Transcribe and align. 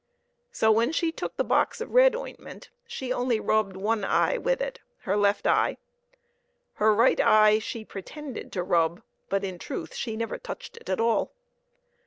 So, 0.51 0.71
when 0.71 0.91
she 0.91 1.11
took 1.11 1.37
the 1.37 1.43
box 1.43 1.79
of 1.79 1.91
red 1.93 2.15
ointment, 2.15 2.71
she 2.87 3.13
only 3.13 3.39
rubbed 3.39 3.77
one 3.77 4.03
eye 4.03 4.35
with 4.39 4.59
it 4.59 4.79
her 5.01 5.15
left 5.15 5.45
eye. 5.45 5.77
Her 6.73 6.91
right 6.95 7.19
eye 7.19 7.59
she 7.59 7.85
pretend 7.85 8.35
ed 8.35 8.51
to 8.53 8.63
rub, 8.63 9.03
but, 9.29 9.43
in 9.43 9.59
truth, 9.59 9.93
she 9.93 10.17
never 10.17 10.39
touched 10.39 10.75
it 10.77 10.89
at 10.89 10.99
all. 10.99 11.33